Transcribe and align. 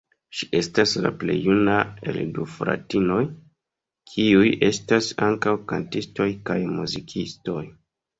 Ŝi 0.37 0.45
estas 0.59 0.91
la 1.05 1.09
plej 1.23 1.33
juna 1.47 1.73
el 2.11 2.15
du 2.37 2.45
fratinoj, 2.53 3.19
kiuj 4.13 4.47
estas 4.69 5.11
ankaŭ 5.27 5.53
kantistoj 5.73 6.27
kaj 6.49 6.57
muzikistoj. 6.79 7.63